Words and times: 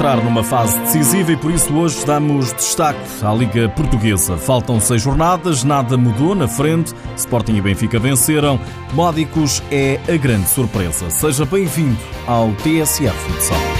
entrar 0.00 0.24
numa 0.24 0.42
fase 0.42 0.78
decisiva 0.78 1.32
e 1.32 1.36
por 1.36 1.50
isso 1.50 1.74
hoje 1.74 2.06
damos 2.06 2.54
destaque 2.54 2.98
à 3.22 3.34
Liga 3.34 3.68
Portuguesa. 3.68 4.34
Faltam 4.38 4.80
seis 4.80 5.02
jornadas, 5.02 5.62
nada 5.62 5.94
mudou 5.98 6.34
na 6.34 6.48
frente. 6.48 6.94
Sporting 7.18 7.56
e 7.56 7.60
Benfica 7.60 7.98
venceram. 7.98 8.58
Módicos 8.94 9.62
é 9.70 10.00
a 10.08 10.16
grande 10.16 10.48
surpresa. 10.48 11.10
Seja 11.10 11.44
bem-vindo 11.44 11.98
ao 12.26 12.50
TSF 12.52 13.14
Futsal. 13.14 13.79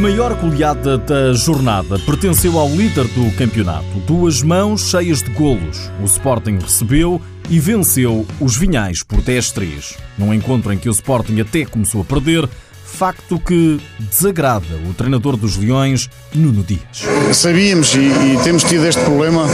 A 0.00 0.02
maior 0.02 0.34
goleada 0.40 0.96
da 0.96 1.34
jornada 1.34 1.98
pertenceu 1.98 2.58
ao 2.58 2.70
líder 2.70 3.04
do 3.08 3.30
campeonato. 3.36 3.84
Duas 4.06 4.42
mãos 4.42 4.88
cheias 4.88 5.22
de 5.22 5.30
golos. 5.32 5.90
O 6.00 6.06
Sporting 6.06 6.56
recebeu 6.58 7.20
e 7.50 7.60
venceu 7.60 8.26
os 8.40 8.56
Vinhais 8.56 9.02
por 9.02 9.20
10-3. 9.20 9.98
Num 10.16 10.32
encontro 10.32 10.72
em 10.72 10.78
que 10.78 10.88
o 10.88 10.90
Sporting 10.90 11.38
até 11.40 11.66
começou 11.66 12.00
a 12.00 12.04
perder, 12.04 12.48
facto 12.90 13.38
que 13.38 13.80
desagrada 13.98 14.76
o 14.88 14.92
treinador 14.92 15.36
dos 15.36 15.56
Leões, 15.56 16.10
Nuno 16.34 16.62
Dias. 16.62 17.04
Sabíamos 17.32 17.94
e, 17.94 17.98
e, 17.98 18.38
temos 18.44 18.64
tido 18.64 18.86
este 18.86 19.00
problema, 19.02 19.46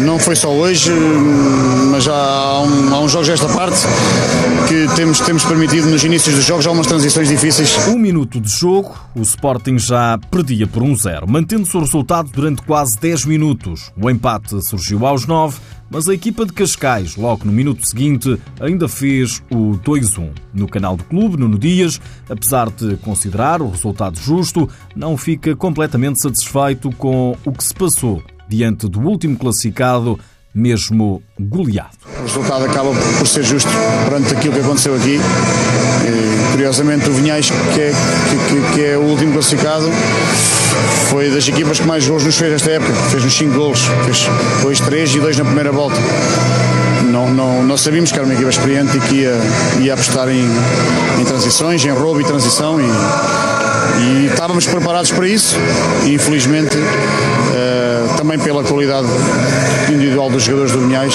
não 0.00 0.18
foi 0.18 0.34
só 0.36 0.50
hoje, 0.50 0.90
mas 1.90 2.04
já 2.04 2.14
há, 2.14 2.62
um, 2.62 2.94
há 2.94 3.00
uns 3.00 3.12
jogos 3.12 3.28
desta 3.28 3.48
parte 3.48 3.78
que 4.68 4.86
temos, 4.94 5.20
temos 5.20 5.44
permitido 5.44 5.88
nos 5.90 6.02
inícios 6.04 6.36
dos 6.36 6.44
jogos 6.44 6.66
algumas 6.66 6.86
transições 6.86 7.28
difíceis. 7.28 7.76
Um 7.88 7.98
minuto 7.98 8.40
de 8.40 8.48
jogo, 8.48 8.96
o 9.14 9.22
Sporting 9.22 9.78
já 9.78 10.18
perdia 10.30 10.66
por 10.66 10.82
1-0, 10.82 11.26
mantendo-se 11.26 11.76
o 11.76 11.80
resultado 11.80 12.30
durante 12.32 12.62
quase 12.62 12.98
10 12.98 13.26
minutos. 13.26 13.92
O 14.00 14.08
empate 14.08 14.64
surgiu 14.64 15.06
aos 15.06 15.26
9 15.26 15.58
mas 15.90 16.08
a 16.08 16.14
equipa 16.14 16.44
de 16.44 16.52
Cascais, 16.52 17.16
logo 17.16 17.44
no 17.44 17.52
minuto 17.52 17.86
seguinte, 17.86 18.40
ainda 18.60 18.88
fez 18.88 19.42
o 19.50 19.78
2-1. 19.78 20.30
No 20.52 20.68
canal 20.68 20.96
do 20.96 21.04
clube, 21.04 21.36
Nuno 21.36 21.58
Dias, 21.58 22.00
apesar 22.28 22.70
de 22.70 22.96
considerar 22.96 23.62
o 23.62 23.70
resultado 23.70 24.18
justo, 24.18 24.68
não 24.94 25.16
fica 25.16 25.54
completamente 25.54 26.20
satisfeito 26.20 26.90
com 26.92 27.36
o 27.44 27.52
que 27.52 27.64
se 27.64 27.74
passou 27.74 28.22
diante 28.48 28.88
do 28.88 29.00
último 29.00 29.36
classificado, 29.36 30.18
mesmo 30.56 31.22
goleado. 31.38 31.90
O 32.18 32.22
resultado 32.22 32.64
acaba 32.64 32.90
por 33.18 33.26
ser 33.28 33.44
justo 33.44 33.70
perante 34.08 34.34
aquilo 34.34 34.54
que 34.54 34.60
aconteceu 34.60 34.94
aqui. 34.94 35.20
E, 36.06 36.50
curiosamente, 36.52 37.08
o 37.10 37.12
Vinhais, 37.12 37.50
que 37.74 37.80
é, 37.80 37.92
que, 38.48 38.74
que 38.74 38.84
é 38.84 38.96
o 38.96 39.02
último 39.02 39.34
classificado, 39.34 39.86
foi 41.10 41.30
das 41.30 41.46
equipas 41.46 41.78
que 41.78 41.86
mais 41.86 42.08
gols 42.08 42.24
nos 42.24 42.36
fez 42.36 42.54
esta 42.54 42.70
época. 42.70 42.92
Fez-nos 43.10 43.34
5 43.34 43.54
gols, 43.54 43.80
fez 44.06 44.28
2, 44.62 44.80
3 44.80 45.14
e 45.14 45.20
2 45.20 45.36
na 45.36 45.44
primeira 45.44 45.70
volta. 45.70 45.96
Não, 47.04 47.62
não, 47.62 47.76
sabíamos 47.76 48.10
que 48.10 48.18
era 48.18 48.24
uma 48.24 48.34
equipa 48.34 48.50
experiente 48.50 48.96
e 48.96 49.00
que 49.00 49.14
ia, 49.16 49.38
ia 49.80 49.94
apostar 49.94 50.28
em, 50.28 50.48
em 51.20 51.24
transições, 51.24 51.84
em 51.84 51.90
roubo 51.90 52.20
e 52.20 52.24
transição. 52.24 52.80
E, 52.80 52.84
e 53.98 54.26
estávamos 54.30 54.66
preparados 54.66 55.10
para 55.10 55.26
isso 55.26 55.56
e 56.04 56.14
infelizmente 56.14 56.76
uh, 56.76 57.85
também 58.16 58.38
pela 58.38 58.64
qualidade 58.64 59.06
individual 59.88 60.30
dos 60.30 60.42
jogadores 60.42 60.72
do 60.72 60.80
Vinhais 60.80 61.14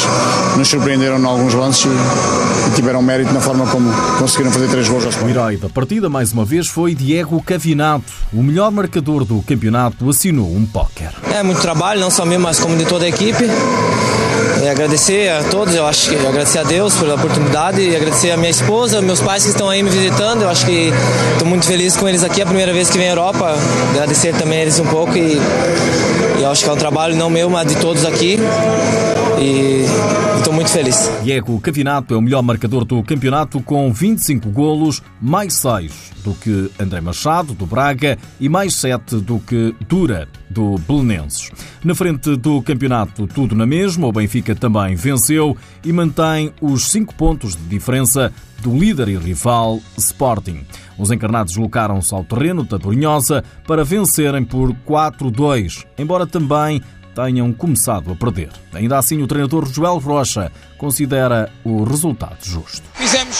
nos 0.58 0.68
surpreenderam 0.68 1.20
em 1.20 1.26
alguns 1.26 1.54
lances 1.54 1.86
e, 1.86 2.76
tiveram 2.76 3.02
mérito 3.02 3.34
na 3.34 3.42
forma 3.42 3.66
como 3.68 3.92
conseguiram 4.18 4.52
fazer 4.52 4.68
três 4.70 4.88
gols 4.88 5.06
ao 5.06 5.24
O 5.24 5.30
herói 5.30 5.58
da 5.58 5.68
partida 5.68 6.10
mais 6.10 6.32
uma 6.32 6.46
vez 6.46 6.68
foi 6.68 6.96
Diego 6.96 7.42
Cavinato, 7.44 8.12
o 8.32 8.42
melhor 8.42 8.72
marcador 8.72 9.26
do 9.26 9.42
campeonato 9.42 10.10
assinou 10.10 10.56
um 10.56 10.66
póquer. 10.66 11.12
É 11.34 11.44
muito 11.44 11.62
trabalho, 11.62 12.00
não 12.00 12.10
só 12.10 12.26
meu, 12.26 12.40
mas 12.40 12.60
como 12.60 12.78
de 12.78 12.86
toda 12.86 13.06
a 13.06 13.10
equipe. 13.10 13.46
E 14.64 14.70
agradecer 14.70 15.30
a 15.32 15.44
todos, 15.46 15.74
eu 15.74 15.88
acho 15.88 16.10
que 16.10 16.16
agradecer 16.16 16.60
a 16.60 16.64
Deus 16.64 16.94
pela 16.96 17.16
oportunidade 17.16 17.82
e 17.82 17.96
agradecer 17.96 18.30
a 18.30 18.38
minha 18.38 18.52
esposa, 18.52 19.02
meus 19.02 19.20
pais 19.20 19.44
que 19.44 19.50
estão 19.50 19.68
aí 19.68 19.82
me 19.82 19.90
visitando. 19.90 20.44
Eu 20.44 20.50
acho 20.50 20.68
que 20.68 20.94
estou 21.34 21.48
muito 21.48 21.66
feliz 21.66 21.98
com 21.98 22.08
eles 22.08 22.24
aqui, 22.24 22.42
é 22.42 22.44
a 22.44 22.48
primeira 22.48 22.72
vez 22.72 22.88
que 22.88 22.98
vem 22.98 23.08
à 23.08 23.12
Europa. 23.12 23.56
Agradecer 23.92 24.36
também 24.36 24.60
eles 24.60 24.80
um 24.80 24.86
pouco 24.86 25.18
e, 25.18 25.42
e 26.42 26.46
acho 26.46 26.64
que 26.64 26.70
é 26.70 26.74
um 26.74 26.78
trabalho 26.78 27.16
não 27.16 27.30
meu, 27.30 27.50
mas 27.52 27.68
de 27.68 27.76
todos 27.76 28.04
aqui. 28.04 28.40
E 29.40 29.86
estou 30.42 30.54
muito 30.54 30.72
feliz. 30.72 31.10
Diego 31.24 31.60
Cavinato 31.62 32.16
é 32.16 32.18
o 32.18 32.22
melhor 32.22 32.42
marcador 32.42 32.84
do 32.84 33.02
campeonato 33.04 33.62
com 33.62 33.94
25 33.94 34.50
golos, 34.50 35.02
mais 35.22 35.54
6 35.54 36.12
do 36.24 36.34
que 36.34 36.72
André 36.80 37.00
Machado, 37.00 37.54
do 37.54 37.66
Braga, 37.66 38.18
e 38.40 38.50
mais 38.50 38.76
7 38.76 39.18
do 39.18 39.40
que 39.40 39.76
Dura, 39.88 40.28
do 40.50 40.78
Belenenses. 40.80 41.52
Na 41.84 41.94
frente 41.94 42.36
do 42.36 42.62
campeonato, 42.62 43.28
tudo 43.28 43.56
na 43.56 43.66
mesma, 43.66 44.08
o 44.08 44.12
Benfica 44.12 44.56
também 44.56 44.96
venceu 44.96 45.56
e 45.84 45.94
mantém 45.94 46.52
os 46.60 46.90
5 46.90 47.14
pontos 47.16 47.56
de 47.56 47.64
diferença 47.64 48.34
do 48.62 48.76
líder 48.76 49.10
e 49.10 49.18
rival 49.18 49.80
Sporting. 49.98 50.66
Os 50.98 51.12
encarnados 51.12 51.54
deslocaram-se 51.54 52.14
ao 52.14 52.24
terreno 52.24 52.64
da 52.64 52.78
Brunhosa 52.78 53.44
para 53.68 53.84
vencerem 53.84 54.44
por 54.44 54.74
4-2, 54.88 55.86
embora 55.98 56.26
também 56.26 56.82
tenham 57.16 57.52
começado 57.54 58.12
a 58.12 58.16
perder. 58.16 58.50
Ainda 58.74 58.98
assim, 58.98 59.22
o 59.22 59.28
treinador 59.28 59.66
Joel 59.72 59.98
Rocha 59.98 60.52
considera 60.78 61.52
o 61.64 61.84
resultado 61.84 62.38
justo. 62.42 62.84
Fizemos 62.96 63.38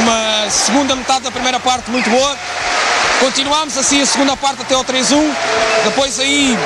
uma 0.00 0.50
segunda 0.50 0.94
metade 0.96 1.24
da 1.24 1.30
primeira 1.30 1.60
parte 1.60 1.90
muito 1.90 2.08
boa. 2.08 2.36
Continuámos 3.20 3.76
assim 3.76 4.00
a 4.00 4.06
segunda 4.06 4.36
parte 4.36 4.62
até 4.62 4.74
ao 4.74 4.84
3-1. 4.84 5.34
Depois 5.84 6.20
aí 6.20 6.56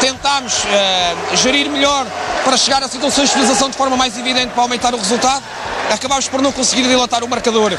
tentámos 0.00 0.64
uh, 0.64 1.36
gerir 1.36 1.70
melhor 1.70 2.06
para 2.44 2.56
chegar 2.56 2.82
a 2.82 2.88
situações 2.88 3.28
de 3.28 3.34
finalização 3.34 3.68
de 3.68 3.76
forma 3.76 3.96
mais 3.96 4.16
evidente 4.16 4.48
para 4.48 4.62
aumentar 4.62 4.94
o 4.94 4.96
resultado. 4.96 5.42
Acabámos 5.90 6.28
por 6.28 6.40
não 6.40 6.52
conseguir 6.52 6.82
dilatar 6.82 7.22
o 7.24 7.28
marcador, 7.28 7.72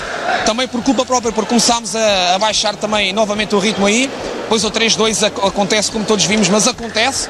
também 0.46 0.68
por 0.68 0.84
culpa 0.84 1.06
própria, 1.06 1.32
porque 1.32 1.50
começámos 1.50 1.96
a, 1.96 2.36
a 2.36 2.40
baixar 2.40 2.76
também 2.76 3.14
novamente 3.14 3.56
o 3.56 3.60
ritmo 3.60 3.86
aí. 3.86 4.10
Depois 4.42 4.64
o 4.64 4.72
3-2 4.72 5.26
acontece 5.48 5.92
como 5.92 6.06
todos 6.06 6.26
vimos, 6.26 6.50
mas 6.50 6.68
acontece. 6.68 7.30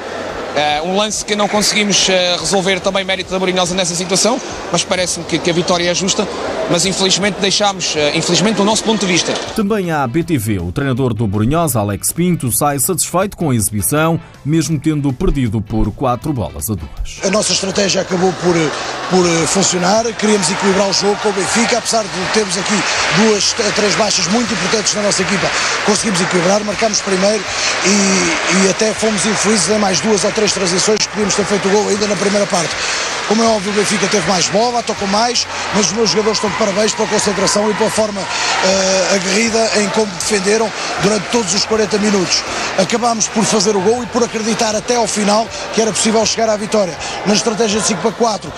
Uh, 0.50 0.88
um 0.88 0.96
lance 0.96 1.24
que 1.24 1.36
não 1.36 1.46
conseguimos 1.46 2.08
uh, 2.08 2.12
resolver 2.40 2.80
também 2.80 3.04
mérito 3.04 3.30
da 3.30 3.38
Borinhosa 3.38 3.74
nessa 3.74 3.94
situação, 3.94 4.40
mas 4.72 4.82
parece-me 4.82 5.24
que, 5.24 5.38
que, 5.38 5.48
a 5.48 5.52
vitória 5.52 5.88
é 5.88 5.94
justa, 5.94 6.26
mas 6.70 6.84
infelizmente 6.84 7.40
deixámos, 7.40 7.94
uh, 7.94 7.98
infelizmente 8.14 8.56
do 8.56 8.64
nosso 8.64 8.84
ponto 8.84 9.00
de 9.00 9.06
vista. 9.06 9.32
Também 9.54 9.90
à 9.90 10.06
BTV, 10.06 10.58
o 10.58 10.72
treinador 10.72 11.14
do 11.14 11.26
Borinhosa, 11.26 11.80
Alex 11.80 12.12
Pinto, 12.12 12.52
sai 12.52 12.78
satisfeito 12.78 13.36
com 13.36 13.50
a 13.50 13.54
exibição, 13.54 14.20
mesmo 14.44 14.78
tendo 14.78 15.12
perdido 15.12 15.60
por 15.60 15.90
quatro 15.92 16.32
bolas 16.32 16.68
a 16.70 16.74
duas. 16.74 17.20
A 17.24 17.30
nossa 17.30 17.52
estratégia 17.52 18.02
acabou 18.02 18.32
por, 18.34 18.54
por 19.10 19.26
funcionar, 19.46 20.04
queríamos 20.14 20.50
equilibrar 20.50 20.90
o 20.90 20.92
jogo 20.92 21.16
com 21.22 21.30
o 21.30 21.32
Benfica, 21.32 21.78
apesar 21.78 22.02
de 22.02 22.32
termos 22.34 22.56
aqui 22.58 22.74
duas, 23.16 23.52
três 23.74 23.94
baixas 23.94 24.26
muito 24.28 24.52
importantes 24.52 24.94
na 24.94 25.02
nossa 25.02 25.22
equipa, 25.22 25.48
conseguimos 25.86 26.20
equilibrar, 26.20 26.62
marcamos 26.64 27.00
primeiro 27.00 27.42
e, 27.86 28.66
e 28.66 28.70
até 28.70 28.92
fomos 28.92 29.24
infelizes 29.24 29.68
em 29.70 29.78
mais 29.78 30.00
duas 30.00 30.24
ou 30.24 30.32
três 30.32 30.50
três 30.50 30.52
transições, 30.52 30.98
podíamos 31.06 31.34
ter 31.34 31.44
feito 31.44 31.68
o 31.68 31.70
gol 31.70 31.88
ainda 31.88 32.06
na 32.06 32.16
primeira 32.16 32.46
parte. 32.46 32.74
Como 33.30 33.44
é 33.44 33.46
óbvio, 33.46 33.70
o 33.70 33.74
Benfica 33.76 34.08
teve 34.08 34.28
mais 34.28 34.48
bola, 34.48 34.82
tocou 34.82 35.06
mais, 35.06 35.46
mas 35.72 35.86
os 35.86 35.92
meus 35.92 36.10
jogadores 36.10 36.38
estão 36.38 36.50
de 36.50 36.56
parabéns 36.56 36.92
pela 36.92 37.06
concentração 37.06 37.70
e 37.70 37.74
pela 37.74 37.88
forma 37.88 38.20
uh, 38.20 39.14
aguerrida 39.14 39.70
em 39.76 39.88
como 39.90 40.12
defenderam 40.14 40.68
durante 41.00 41.28
todos 41.28 41.54
os 41.54 41.64
40 41.64 41.96
minutos. 41.98 42.42
Acabámos 42.76 43.28
por 43.28 43.44
fazer 43.44 43.76
o 43.76 43.80
gol 43.82 44.02
e 44.02 44.06
por 44.06 44.24
acreditar 44.24 44.74
até 44.74 44.96
ao 44.96 45.06
final 45.06 45.46
que 45.72 45.80
era 45.80 45.92
possível 45.92 46.26
chegar 46.26 46.48
à 46.48 46.56
vitória. 46.56 46.98
Na 47.24 47.32
estratégia 47.32 47.80
de 47.80 47.86
5 47.86 48.02
para 48.02 48.10
4 48.10 48.48
uh, 48.48 48.52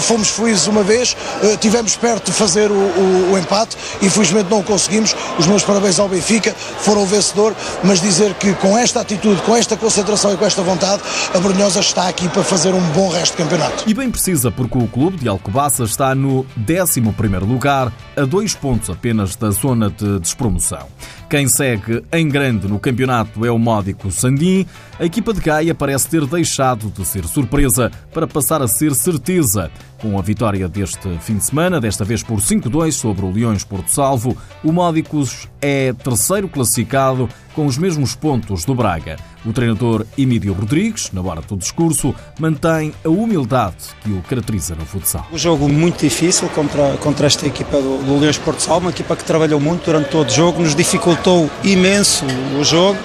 fomos 0.00 0.30
felizes 0.30 0.66
uma 0.66 0.82
vez, 0.82 1.16
uh, 1.42 1.56
tivemos 1.58 1.96
perto 1.96 2.26
de 2.26 2.32
fazer 2.32 2.70
o, 2.70 2.74
o, 2.74 3.32
o 3.32 3.38
empate, 3.38 3.76
infelizmente 4.02 4.50
não 4.50 4.62
conseguimos. 4.62 5.14
Os 5.38 5.46
meus 5.46 5.62
parabéns 5.62 5.98
ao 5.98 6.08
Benfica, 6.08 6.54
foram 6.80 7.02
o 7.02 7.06
vencedor, 7.06 7.54
mas 7.82 8.00
dizer 8.00 8.34
que 8.34 8.54
com 8.54 8.76
esta 8.76 9.00
atitude, 9.00 9.40
com 9.42 9.56
esta 9.56 9.76
concentração 9.76 10.32
e 10.32 10.36
com 10.36 10.44
esta 10.44 10.62
vontade, 10.62 11.02
a 11.34 11.38
Brunhosa 11.38 11.80
está 11.80 12.08
aqui 12.08 12.28
para 12.28 12.42
fazer 12.42 12.72
um 12.74 12.80
bom 12.92 13.08
resto 13.08 13.36
de 13.36 13.42
campeonato. 13.42 13.84
E 13.86 13.94
bem 13.94 14.10
precisa, 14.10 14.50
porque 14.50 14.78
o 14.78 14.86
clube 14.86 15.18
de 15.18 15.28
Alcobaça 15.28 15.84
está 15.84 16.14
no 16.14 16.46
11º 16.58 17.46
lugar, 17.46 17.92
a 18.16 18.24
dois 18.24 18.54
pontos 18.54 18.90
apenas 18.90 19.36
da 19.36 19.50
zona 19.50 19.90
de 19.90 20.18
despromoção. 20.20 20.86
Quem 21.28 21.48
segue 21.48 22.04
em 22.12 22.28
grande 22.28 22.68
no 22.68 22.78
campeonato 22.78 23.44
é 23.44 23.50
o 23.50 23.58
módico 23.58 24.12
Sandim. 24.12 24.64
A 24.98 25.04
equipa 25.04 25.34
de 25.34 25.40
Gaia 25.40 25.74
parece 25.74 26.08
ter 26.08 26.24
deixado 26.24 26.88
de 26.88 27.04
ser 27.04 27.26
surpresa 27.26 27.90
para 28.14 28.28
passar 28.28 28.62
a 28.62 28.68
ser 28.68 28.94
certeza. 28.94 29.65
Com 29.98 30.18
a 30.18 30.22
vitória 30.22 30.68
deste 30.68 31.08
fim 31.20 31.36
de 31.36 31.44
semana, 31.44 31.80
desta 31.80 32.04
vez 32.04 32.22
por 32.22 32.38
5-2 32.38 32.92
sobre 32.92 33.24
o 33.24 33.30
Leões 33.30 33.64
Porto 33.64 33.88
Salvo, 33.88 34.36
o 34.62 34.72
Módicos 34.72 35.48
é 35.60 35.92
terceiro 35.92 36.48
classificado 36.48 37.28
com 37.54 37.64
os 37.64 37.78
mesmos 37.78 38.14
pontos 38.14 38.64
do 38.64 38.74
Braga. 38.74 39.16
O 39.44 39.52
treinador 39.52 40.04
Emílio 40.18 40.52
Rodrigues, 40.52 41.10
na 41.12 41.22
hora 41.22 41.40
do 41.40 41.56
discurso, 41.56 42.14
mantém 42.38 42.92
a 43.04 43.08
humildade 43.08 43.76
que 44.02 44.10
o 44.10 44.20
caracteriza 44.22 44.74
no 44.74 44.84
futsal. 44.84 45.26
Um 45.32 45.38
jogo 45.38 45.68
muito 45.68 46.00
difícil 46.00 46.48
contra, 46.50 46.96
contra 46.98 47.26
esta 47.26 47.46
equipa 47.46 47.80
do, 47.80 48.04
do 48.04 48.18
Leões 48.18 48.36
Porto 48.36 48.60
Salvo, 48.60 48.86
uma 48.86 48.90
equipa 48.90 49.16
que 49.16 49.24
trabalhou 49.24 49.58
muito 49.58 49.86
durante 49.86 50.10
todo 50.10 50.28
o 50.28 50.32
jogo, 50.32 50.62
nos 50.62 50.74
dificultou 50.74 51.50
imenso 51.64 52.24
o 52.60 52.64
jogo 52.64 52.98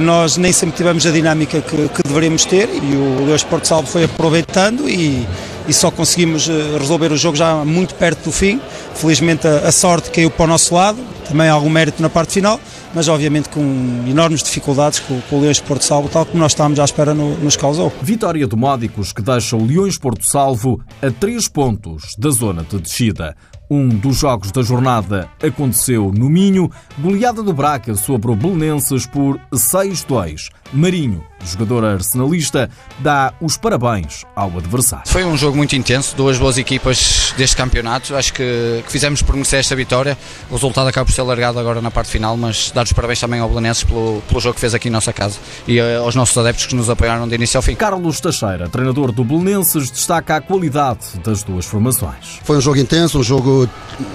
Nós 0.00 0.36
nem 0.36 0.52
sempre 0.52 0.76
tivemos 0.76 1.06
a 1.06 1.10
dinâmica 1.10 1.60
que, 1.60 1.88
que 1.88 2.02
deveríamos 2.02 2.44
ter 2.44 2.68
e 2.68 2.96
o 2.96 3.24
Leões 3.24 3.44
Porto 3.44 3.66
Salvo 3.66 3.86
foi 3.86 4.04
aproveitando 4.04 4.88
e, 4.88 5.26
e 5.66 5.72
só 5.72 5.90
conseguimos 5.90 6.48
eh, 6.48 6.78
resolver 6.78 7.12
o 7.12 7.16
jogo 7.16 7.36
já 7.36 7.64
muito 7.64 7.94
perto 7.94 8.24
do 8.24 8.32
fim. 8.32 8.60
Felizmente 8.94 9.46
a, 9.46 9.68
a 9.68 9.72
sorte 9.72 10.10
caiu 10.10 10.30
para 10.30 10.44
o 10.44 10.48
nosso 10.48 10.74
lado, 10.74 10.98
também 11.28 11.48
algum 11.48 11.70
mérito 11.70 12.02
na 12.02 12.08
parte 12.08 12.34
final, 12.34 12.60
mas 12.94 13.08
obviamente 13.08 13.48
com 13.48 13.60
enormes 14.06 14.42
dificuldades 14.42 15.00
com, 15.00 15.20
com 15.22 15.36
o 15.36 15.40
Leões 15.40 15.60
Porto 15.60 15.82
Salvo, 15.82 16.08
tal 16.08 16.24
como 16.26 16.38
nós 16.38 16.52
estávamos 16.52 16.78
à 16.78 16.84
espera 16.84 17.14
no, 17.14 17.36
nos 17.38 17.56
causou. 17.56 17.92
Vitória 18.02 18.46
do 18.46 18.56
Módicos 18.56 19.12
que 19.12 19.22
deixa 19.22 19.56
o 19.56 19.64
Leões 19.64 19.98
Porto 19.98 20.24
Salvo 20.24 20.80
a 21.02 21.10
três 21.10 21.48
pontos 21.48 22.14
da 22.18 22.30
zona 22.30 22.62
de 22.62 22.78
descida. 22.78 23.34
Um 23.74 23.88
dos 23.88 24.18
jogos 24.18 24.52
da 24.52 24.62
jornada 24.62 25.28
aconteceu 25.42 26.12
no 26.16 26.30
Minho, 26.30 26.70
goleada 26.96 27.42
do 27.42 27.52
Braca 27.52 27.96
sobre 27.96 28.30
o 28.30 28.36
Belenenses 28.36 29.04
por 29.04 29.36
6-2. 29.52 30.48
Marinho, 30.72 31.24
jogador 31.44 31.84
arsenalista, 31.84 32.68
dá 32.98 33.32
os 33.40 33.56
parabéns 33.56 34.24
ao 34.34 34.48
adversário. 34.58 35.06
Foi 35.06 35.24
um 35.24 35.36
jogo 35.36 35.56
muito 35.56 35.76
intenso, 35.76 36.16
duas 36.16 36.38
boas 36.38 36.58
equipas 36.58 37.32
deste 37.36 37.56
campeonato. 37.56 38.16
Acho 38.16 38.32
que, 38.32 38.82
que 38.84 38.90
fizemos 38.90 39.22
por 39.22 39.34
merecer 39.34 39.60
esta 39.60 39.76
vitória. 39.76 40.18
O 40.50 40.54
resultado 40.54 40.88
acaba 40.88 41.04
por 41.04 41.12
ser 41.12 41.22
largado 41.22 41.58
agora 41.58 41.80
na 41.80 41.90
parte 41.90 42.10
final, 42.10 42.36
mas 42.36 42.70
dar 42.72 42.84
os 42.84 42.92
parabéns 42.92 43.20
também 43.20 43.40
ao 43.40 43.48
Belenenses 43.48 43.84
pelo, 43.84 44.22
pelo 44.28 44.40
jogo 44.40 44.54
que 44.54 44.60
fez 44.60 44.74
aqui 44.74 44.88
em 44.88 44.90
nossa 44.90 45.12
casa 45.12 45.38
e 45.66 45.78
eh, 45.78 45.96
aos 45.96 46.14
nossos 46.14 46.36
adeptos 46.36 46.66
que 46.66 46.74
nos 46.74 46.90
apoiaram 46.90 47.28
de 47.28 47.34
início 47.34 47.58
ao 47.58 47.62
fim. 47.62 47.74
Carlos 47.74 48.20
Teixeira, 48.20 48.68
treinador 48.68 49.12
do 49.12 49.24
Belenenses, 49.24 49.90
destaca 49.90 50.36
a 50.36 50.40
qualidade 50.40 51.18
das 51.22 51.42
duas 51.42 51.64
formações. 51.66 52.40
Foi 52.42 52.56
um 52.56 52.60
jogo 52.60 52.78
intenso, 52.78 53.18
um 53.18 53.22
jogo, 53.22 53.63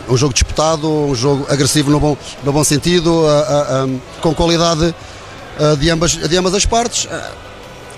um 0.09 0.17
jogo 0.17 0.33
disputado, 0.33 0.89
um 0.89 1.15
jogo 1.15 1.45
agressivo 1.49 1.89
no 1.89 1.99
bom, 1.99 2.17
no 2.43 2.51
bom 2.51 2.63
sentido, 2.63 3.23
com 4.21 4.33
qualidade 4.33 4.93
de 5.79 5.89
ambas, 5.89 6.11
de 6.11 6.37
ambas 6.37 6.53
as 6.53 6.65
partes 6.65 7.07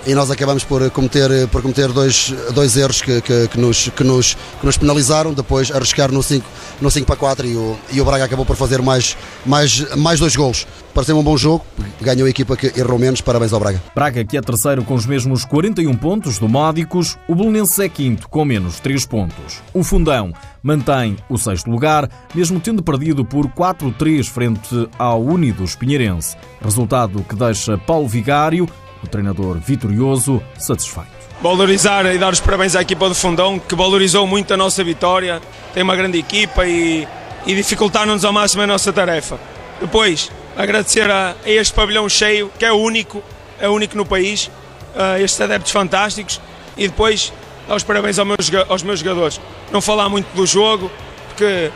e 0.05 0.15
nós 0.15 0.31
acabamos 0.31 0.63
por 0.63 0.89
cometer, 0.91 1.47
por 1.49 1.61
cometer 1.61 1.89
dois, 1.89 2.33
dois 2.53 2.75
erros 2.75 3.01
que, 3.01 3.21
que, 3.21 3.47
que, 3.47 3.59
nos, 3.59 3.89
que, 3.89 4.03
nos, 4.03 4.33
que 4.59 4.65
nos 4.65 4.77
penalizaram, 4.77 5.33
depois 5.33 5.71
arriscar 5.71 6.11
no 6.11 6.23
5, 6.23 6.45
no 6.81 6.89
5 6.89 7.05
para 7.05 7.15
4 7.15 7.47
e 7.47 7.55
o, 7.55 7.77
e 7.91 8.01
o 8.01 8.05
Braga 8.05 8.25
acabou 8.25 8.45
por 8.45 8.55
fazer 8.55 8.81
mais, 8.81 9.15
mais, 9.45 9.95
mais 9.95 10.19
dois 10.19 10.35
golos. 10.35 10.65
Pareceu 10.93 11.17
um 11.17 11.23
bom 11.23 11.37
jogo, 11.37 11.65
ganhou 12.01 12.25
a 12.27 12.29
equipa 12.29 12.57
que 12.57 12.73
errou 12.77 12.99
menos, 12.99 13.21
parabéns 13.21 13.53
ao 13.53 13.59
Braga. 13.59 13.81
Braga 13.95 14.25
que 14.25 14.37
é 14.37 14.41
terceiro 14.41 14.83
com 14.83 14.93
os 14.93 15.05
mesmos 15.05 15.45
41 15.45 15.95
pontos 15.95 16.37
do 16.37 16.49
Módicos, 16.49 17.17
o 17.27 17.35
Belenenses 17.35 17.79
é 17.79 17.87
quinto 17.87 18.27
com 18.27 18.43
menos 18.43 18.79
3 18.79 19.05
pontos. 19.05 19.61
O 19.73 19.83
Fundão 19.83 20.33
mantém 20.63 21.15
o 21.29 21.37
sexto 21.37 21.69
lugar, 21.69 22.09
mesmo 22.33 22.59
tendo 22.59 22.83
perdido 22.83 23.23
por 23.23 23.47
4-3 23.47 24.25
frente 24.25 24.89
ao 24.97 25.21
Unidos 25.23 25.75
Pinheirense. 25.75 26.35
Resultado 26.61 27.23
que 27.23 27.35
deixa 27.35 27.77
Paulo 27.77 28.07
Vigário, 28.07 28.67
o 29.03 29.07
treinador 29.07 29.57
vitorioso, 29.57 30.41
satisfeito. 30.57 31.09
Valorizar 31.41 32.05
e 32.13 32.17
dar 32.17 32.33
os 32.33 32.39
parabéns 32.39 32.75
à 32.75 32.81
equipa 32.81 33.09
do 33.09 33.15
Fundão, 33.15 33.57
que 33.57 33.73
valorizou 33.73 34.27
muito 34.27 34.53
a 34.53 34.57
nossa 34.57 34.83
vitória, 34.83 35.41
tem 35.73 35.81
uma 35.81 35.95
grande 35.95 36.19
equipa 36.19 36.67
e, 36.67 37.07
e 37.45 37.55
dificultar-nos 37.55 38.23
ao 38.23 38.31
máximo 38.31 38.61
a 38.61 38.67
nossa 38.67 38.93
tarefa. 38.93 39.39
Depois, 39.79 40.31
agradecer 40.55 41.09
a, 41.09 41.35
a, 41.43 41.49
este 41.49 41.73
pavilhão 41.73 42.07
cheio, 42.07 42.51
que 42.59 42.65
é 42.65 42.71
único, 42.71 43.23
é 43.59 43.67
único 43.67 43.97
no 43.97 44.05
país, 44.05 44.51
a 44.95 45.19
estes 45.19 45.41
adeptos 45.41 45.71
fantásticos 45.71 46.39
e 46.77 46.87
depois 46.87 47.33
dar 47.67 47.75
os 47.75 47.83
parabéns 47.83 48.19
aos 48.19 48.27
meus, 48.27 48.51
aos 48.69 48.83
meus 48.83 48.99
jogadores. 48.99 49.41
Não 49.71 49.81
falar 49.81 50.09
muito 50.09 50.27
do 50.35 50.45
jogo, 50.45 50.91
porque 51.29 51.71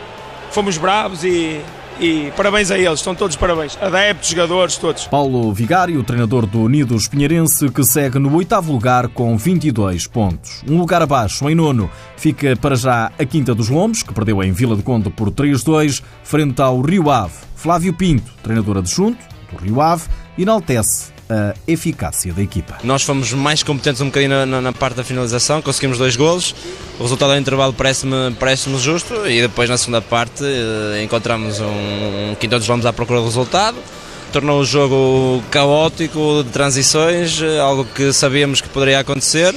fomos 0.50 0.78
bravos 0.78 1.24
e 1.24 1.60
e 2.00 2.32
parabéns 2.36 2.70
a 2.70 2.78
eles, 2.78 3.00
estão 3.00 3.14
todos 3.14 3.36
parabéns. 3.36 3.76
Adeptos, 3.80 4.28
jogadores, 4.30 4.76
todos. 4.76 5.06
Paulo 5.06 5.52
Vigário, 5.52 6.02
treinador 6.02 6.46
do 6.46 6.62
Unidos 6.62 7.08
Pinheirense, 7.08 7.68
que 7.70 7.84
segue 7.84 8.18
no 8.18 8.34
oitavo 8.34 8.72
lugar 8.72 9.08
com 9.08 9.36
22 9.36 10.06
pontos. 10.06 10.62
Um 10.68 10.78
lugar 10.78 11.02
abaixo, 11.02 11.48
em 11.48 11.54
nono, 11.54 11.90
fica 12.16 12.54
para 12.56 12.76
já 12.76 13.10
a 13.18 13.24
Quinta 13.24 13.54
dos 13.54 13.68
Lombos, 13.68 14.02
que 14.02 14.14
perdeu 14.14 14.42
em 14.42 14.52
Vila 14.52 14.76
de 14.76 14.82
Conde 14.82 15.10
por 15.10 15.30
3-2, 15.30 16.02
frente 16.22 16.60
ao 16.60 16.80
Rio 16.80 17.10
Ave. 17.10 17.34
Flávio 17.54 17.92
Pinto, 17.92 18.32
treinador 18.42 18.78
adjunto 18.78 19.18
do 19.50 19.58
Rio 19.58 19.80
Ave, 19.80 20.04
enaltece 20.38 21.15
a 21.28 21.54
eficácia 21.66 22.32
da 22.32 22.42
equipa. 22.42 22.78
Nós 22.84 23.02
fomos 23.02 23.32
mais 23.32 23.62
competentes 23.62 24.00
um 24.00 24.06
bocadinho 24.06 24.46
na, 24.46 24.60
na 24.60 24.72
parte 24.72 24.96
da 24.96 25.04
finalização, 25.04 25.60
conseguimos 25.60 25.98
dois 25.98 26.16
golos, 26.16 26.54
o 26.98 27.02
resultado 27.02 27.32
ao 27.32 27.38
intervalo 27.38 27.72
parece-me 27.72 28.32
parece 28.38 28.74
justo 28.78 29.26
e 29.26 29.40
depois 29.40 29.68
na 29.68 29.76
segunda 29.76 30.00
parte 30.00 30.44
eh, 30.44 31.02
encontramos 31.02 31.60
um, 31.60 32.30
um 32.30 32.36
quinto 32.38 32.58
dos 32.58 32.68
lombos 32.68 32.86
à 32.86 32.92
procura 32.92 33.20
do 33.20 33.26
resultado, 33.26 33.76
tornou 34.32 34.60
o 34.60 34.64
jogo 34.64 35.42
caótico 35.50 36.42
de 36.44 36.50
transições, 36.50 37.40
eh, 37.42 37.58
algo 37.58 37.84
que 37.84 38.12
sabíamos 38.12 38.60
que 38.60 38.68
poderia 38.68 39.00
acontecer 39.00 39.54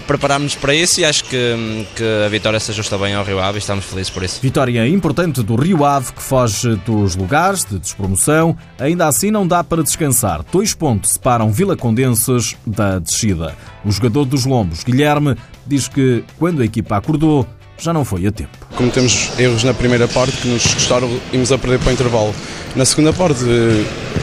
preparámos-nos 0.00 0.54
para 0.54 0.74
isso 0.74 1.00
e 1.00 1.04
acho 1.04 1.24
que, 1.24 1.86
que 1.96 2.04
a 2.24 2.28
vitória 2.28 2.58
se 2.58 2.70
ajusta 2.70 2.96
bem 2.98 3.14
ao 3.14 3.24
Rio 3.24 3.40
Ave 3.40 3.58
e 3.58 3.60
estamos 3.60 3.84
felizes 3.84 4.10
por 4.10 4.22
isso. 4.22 4.40
Vitória 4.40 4.86
importante 4.86 5.42
do 5.42 5.54
Rio 5.54 5.84
Ave 5.84 6.12
que 6.12 6.22
foge 6.22 6.76
dos 6.86 7.16
lugares 7.16 7.64
de 7.64 7.78
despromoção. 7.78 8.56
Ainda 8.78 9.06
assim 9.06 9.30
não 9.30 9.46
dá 9.46 9.62
para 9.62 9.82
descansar. 9.82 10.44
Dois 10.50 10.74
pontos 10.74 11.12
separam 11.12 11.50
Vila 11.50 11.76
Condenses 11.76 12.56
da 12.66 12.98
descida. 12.98 13.54
O 13.84 13.90
jogador 13.90 14.24
dos 14.24 14.44
Lombos, 14.44 14.84
Guilherme, 14.84 15.36
diz 15.66 15.88
que 15.88 16.24
quando 16.38 16.62
a 16.62 16.64
equipa 16.64 16.96
acordou, 16.96 17.46
já 17.78 17.92
não 17.92 18.04
foi 18.04 18.26
a 18.26 18.32
tempo. 18.32 18.56
Cometemos 18.76 19.30
erros 19.38 19.64
na 19.64 19.74
primeira 19.74 20.06
parte 20.06 20.36
que 20.36 20.48
nos 20.48 20.74
custaram 20.74 21.10
irmos 21.32 21.50
a 21.50 21.58
perder 21.58 21.80
para 21.80 21.90
o 21.90 21.92
intervalo. 21.92 22.34
Na 22.76 22.84
segunda 22.84 23.12
parte 23.12 23.44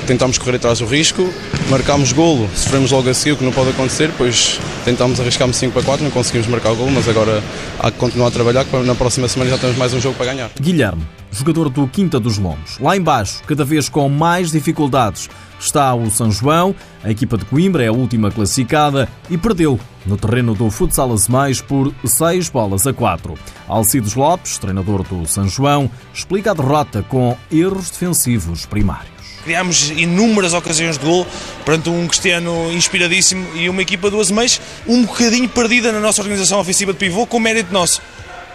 tentámos 0.08 0.38
correr 0.38 0.56
atrás 0.56 0.80
do 0.80 0.86
risco, 0.86 1.32
marcámos 1.70 2.12
golo, 2.12 2.50
sofremos 2.56 2.92
logo 2.92 3.10
a 3.10 3.14
seguir, 3.14 3.34
o 3.34 3.38
que 3.38 3.44
não 3.44 3.52
pode 3.52 3.70
acontecer, 3.70 4.12
pois 4.18 4.60
tentámos 4.84 5.20
arriscar 5.20 5.52
5 5.52 5.74
para 5.74 5.84
4, 5.84 6.04
não 6.04 6.12
conseguimos 6.12 6.48
marcar 6.48 6.72
o 6.72 6.76
golo, 6.76 6.92
mas 6.92 7.08
agora 7.08 7.44
há 7.80 7.92
que 7.92 7.98
continuar 7.98 8.28
a 8.28 8.32
trabalhar, 8.32 8.66
que 8.66 8.76
na 8.78 8.96
próxima 8.96 9.28
semana 9.28 9.52
já 9.52 9.58
temos 9.58 9.78
mais 9.78 9.94
um 9.94 10.02
jogo 10.02 10.16
para 10.16 10.28
ganhar. 10.28 10.50
Guilherme, 10.60 11.04
jogador 11.32 11.70
do 11.70 11.88
Quinta 11.88 12.20
dos 12.20 12.38
Lombos. 12.38 12.78
Lá 12.80 12.98
embaixo, 12.98 13.42
cada 13.46 13.64
vez 13.64 13.88
com 13.88 14.10
mais 14.10 14.52
dificuldades, 14.52 15.30
está 15.60 15.94
o 15.94 16.10
São 16.10 16.32
João, 16.32 16.74
a 17.04 17.12
equipa 17.12 17.38
de 17.38 17.46
Coimbra 17.46 17.84
é 17.84 17.88
a 17.88 17.94
última 17.94 18.32
classificada 18.32 19.08
e 19.30 19.38
perdeu 19.38 19.80
no 20.06 20.18
terreno 20.18 20.56
do 20.56 20.70
Futsal 20.72 21.16
Mais 21.30 21.62
por 21.62 21.94
6 22.04 22.50
bolas 22.50 22.88
a 22.88 22.94
4. 22.94 23.34
Alcides 23.68 24.16
Lopes, 24.16 24.58
treinador 24.58 25.04
do 25.04 25.26
São 25.28 25.48
João, 25.48 25.90
explica 26.14 26.52
a 26.52 26.54
derrota 26.54 27.04
com 27.04 27.38
erros 27.52 27.90
defensivos 27.92 28.66
primários. 28.66 29.19
Criámos 29.50 29.90
inúmeras 29.90 30.54
ocasiões 30.54 30.96
de 30.96 31.04
gol 31.04 31.26
perante 31.66 31.90
um 31.90 32.08
Cristiano 32.08 32.72
inspiradíssimo 32.72 33.48
e 33.56 33.68
uma 33.68 33.82
equipa 33.82 34.08
do 34.12 34.20
Azemais 34.20 34.62
um 34.88 35.04
bocadinho 35.04 35.50
perdida 35.50 35.92
na 35.92 36.00
nossa 36.00 36.22
organização 36.22 36.60
ofensiva 36.60 36.94
de 36.94 37.00
pivô, 37.00 37.26
com 37.26 37.40
mérito 37.40 37.74
nosso. 37.74 38.00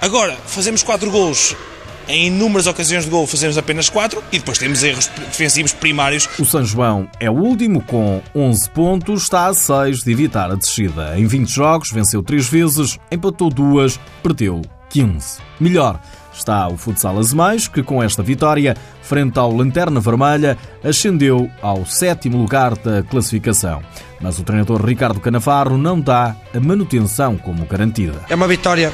Agora, 0.01 0.37
fazemos 0.47 0.85
4 0.85 1.11
gols 1.11 1.57
em 2.07 2.29
inúmeras 2.29 2.69
ocasiões 2.69 3.05
de 3.07 3.11
gol 3.11 3.27
fazemos 3.27 3.59
apenas 3.59 3.89
4 3.89 4.23
e 4.31 4.39
depois 4.39 4.57
temos 4.57 4.85
erros 4.85 5.09
defensivos 5.09 5.73
primários. 5.73 6.29
O 6.39 6.45
São 6.45 6.65
João 6.65 7.09
é 7.19 7.29
o 7.29 7.35
último 7.35 7.83
com 7.83 8.23
11 8.33 8.71
pontos, 8.71 9.23
está 9.25 9.49
a 9.49 9.55
6 9.55 10.05
de 10.05 10.13
evitar 10.13 10.49
a 10.49 10.55
descida. 10.55 11.19
Em 11.19 11.27
20 11.27 11.49
jogos 11.49 11.91
venceu 11.91 12.23
3 12.23 12.47
vezes, 12.47 12.99
empatou 13.11 13.51
2, 13.51 13.99
perdeu 14.23 14.63
15. 14.95 15.39
Melhor, 15.59 15.99
está 16.33 16.69
o 16.69 16.77
Futsal 16.77 17.19
Azemais, 17.19 17.67
que 17.67 17.83
com 17.83 18.01
esta 18.01 18.23
vitória, 18.23 18.77
frente 19.03 19.37
ao 19.41 19.53
Lanterna 19.53 19.99
Vermelha, 19.99 20.57
ascendeu 20.85 21.51
ao 21.61 21.85
sétimo 21.85 22.39
lugar 22.39 22.77
da 22.77 23.03
classificação. 23.03 23.83
Mas 24.21 24.39
o 24.39 24.45
treinador 24.45 24.87
Ricardo 24.87 25.19
Canavarro 25.19 25.77
não 25.77 26.01
dá 26.01 26.37
a 26.55 26.61
manutenção 26.61 27.37
como 27.37 27.67
garantida. 27.67 28.25
É 28.29 28.37
uma 28.37 28.47
vitória 28.47 28.93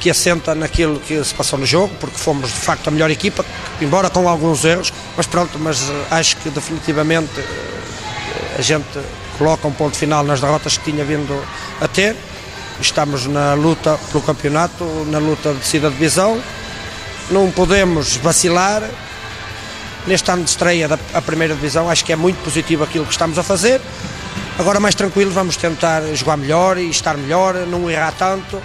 que 0.00 0.10
assenta 0.10 0.52
naquilo 0.52 0.98
que 0.98 1.22
se 1.22 1.32
passou 1.32 1.60
no 1.60 1.64
jogo, 1.64 1.94
porque 2.00 2.18
fomos 2.18 2.48
de 2.48 2.58
facto 2.58 2.88
a 2.88 2.90
melhor 2.90 3.08
equipa, 3.08 3.44
embora 3.80 4.10
com 4.10 4.28
alguns 4.28 4.64
erros, 4.64 4.92
mas 5.16 5.28
pronto, 5.28 5.60
mas 5.60 5.88
eh, 5.88 6.06
acho 6.10 6.36
que 6.38 6.50
definitivamente 6.50 7.38
eh, 7.38 8.56
a 8.58 8.62
gente 8.62 8.98
coloca 9.38 9.68
um 9.68 9.72
ponto 9.72 9.96
final 9.96 10.24
nas 10.24 10.40
derrotas 10.40 10.76
que 10.76 10.90
tinha 10.90 11.04
vindo 11.04 11.40
a 11.80 11.86
ter 11.86 12.16
Estamos 12.80 13.26
na 13.26 13.54
luta 13.54 13.98
pelo 14.10 14.22
campeonato, 14.22 14.84
na 15.08 15.18
luta 15.18 15.52
de 15.52 15.58
descida 15.58 15.88
de 15.88 15.96
divisão. 15.96 16.40
Não 17.30 17.50
podemos 17.50 18.16
vacilar. 18.16 18.82
Neste 20.06 20.30
ano 20.30 20.44
de 20.44 20.50
estreia 20.50 20.88
da 20.88 20.96
primeira 21.20 21.54
divisão, 21.54 21.90
acho 21.90 22.04
que 22.04 22.12
é 22.12 22.16
muito 22.16 22.42
positivo 22.42 22.82
aquilo 22.82 23.04
que 23.04 23.12
estamos 23.12 23.38
a 23.38 23.42
fazer. 23.42 23.80
Agora, 24.58 24.80
mais 24.80 24.94
tranquilo, 24.94 25.30
vamos 25.30 25.56
tentar 25.56 26.02
jogar 26.14 26.38
melhor 26.38 26.78
e 26.78 26.88
estar 26.88 27.16
melhor, 27.16 27.54
não 27.66 27.90
errar 27.90 28.12
tanto. 28.12 28.60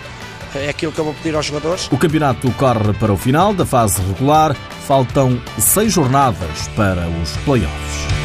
É 0.55 0.69
aquilo 0.69 0.93
que 0.93 0.99
eu 0.99 1.05
vou 1.05 1.13
pedir 1.13 1.35
aos 1.35 1.45
jogadores. 1.45 1.89
O 1.91 1.97
campeonato 1.97 2.49
corre 2.51 2.93
para 2.93 3.11
o 3.11 3.17
final 3.17 3.53
da 3.53 3.65
fase 3.65 4.01
regular. 4.01 4.55
Faltam 4.87 5.41
seis 5.59 5.91
jornadas 5.91 6.69
para 6.75 7.07
os 7.21 7.31
playoffs. 7.43 8.24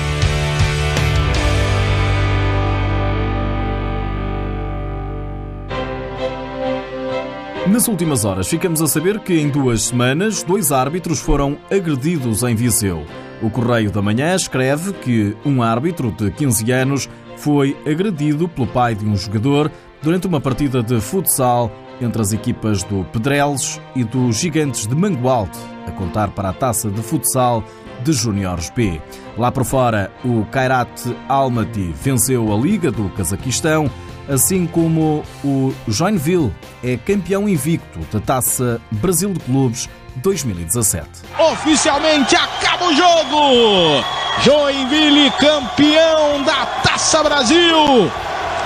Nas 7.70 7.86
últimas 7.86 8.24
horas, 8.24 8.48
ficamos 8.48 8.82
a 8.82 8.88
saber 8.88 9.20
que 9.20 9.32
em 9.32 9.48
duas 9.48 9.82
semanas, 9.84 10.42
dois 10.42 10.72
árbitros 10.72 11.20
foram 11.20 11.56
agredidos 11.70 12.42
em 12.42 12.52
Viseu. 12.52 13.06
O 13.40 13.48
Correio 13.48 13.92
da 13.92 14.02
Manhã 14.02 14.34
escreve 14.34 14.92
que 14.92 15.36
um 15.46 15.62
árbitro 15.62 16.10
de 16.10 16.32
15 16.32 16.72
anos 16.72 17.08
foi 17.36 17.76
agredido 17.86 18.48
pelo 18.48 18.66
pai 18.66 18.96
de 18.96 19.06
um 19.06 19.16
jogador 19.16 19.70
durante 20.02 20.26
uma 20.26 20.40
partida 20.40 20.82
de 20.82 21.00
futsal 21.00 21.70
entre 22.00 22.20
as 22.20 22.32
equipas 22.32 22.82
do 22.82 23.04
Pedreles 23.04 23.80
e 23.94 24.02
dos 24.02 24.38
Gigantes 24.38 24.88
de 24.88 24.96
Mangualde, 24.96 25.56
a 25.86 25.92
contar 25.92 26.30
para 26.30 26.48
a 26.48 26.52
taça 26.52 26.90
de 26.90 27.00
futsal 27.00 27.62
de 28.02 28.12
Júniores 28.12 28.68
B. 28.70 29.00
Lá 29.38 29.52
por 29.52 29.64
fora, 29.64 30.10
o 30.24 30.44
Kairat 30.46 30.90
Almaty 31.28 31.94
venceu 32.02 32.52
a 32.52 32.56
Liga 32.56 32.90
do 32.90 33.08
Cazaquistão, 33.10 33.88
assim 34.30 34.66
como 34.66 35.25
o 35.44 35.75
Joinville 35.88 36.54
é 36.84 36.96
campeão 36.96 37.49
invicto 37.49 37.99
da 38.12 38.20
Taça 38.20 38.80
Brasil 38.90 39.32
de 39.32 39.40
Clubes 39.40 39.88
2017. 40.16 41.08
Oficialmente 41.52 42.37
acaba 42.37 42.87
o 42.87 42.94
jogo! 42.94 44.04
Joinville 44.42 45.30
campeão 45.32 46.42
da 46.44 46.64
Taça 46.82 47.22
Brasil! 47.25 48.10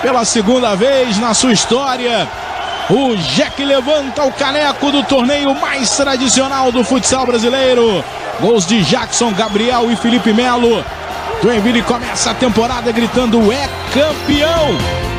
Pela 0.02 0.25
segunda 0.26 0.75
vez 0.75 1.16
na 1.18 1.33
sua 1.33 1.52
história, 1.52 2.28
o 2.90 3.16
Jack 3.16 3.64
levanta 3.64 4.23
o 4.25 4.33
caneco 4.33 4.92
do 4.92 5.02
torneio 5.04 5.54
mais 5.54 5.97
tradicional 5.97 6.71
do 6.71 6.85
futsal 6.85 7.25
brasileiro. 7.25 8.04
Gols 8.38 8.66
de 8.66 8.83
Jackson, 8.83 9.33
Gabriel 9.33 9.90
e 9.90 9.97
Felipe 9.97 10.33
Melo. 10.33 10.85
Joinville 11.42 11.83
começa 11.83 12.33
a 12.33 12.35
temporada 12.35 12.92
gritando 12.92 13.50
é 13.50 13.66
campeão! 13.92 15.13